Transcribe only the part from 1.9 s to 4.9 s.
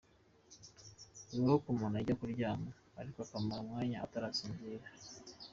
ajya kuryama ariko akamara umwanya atarasinzira.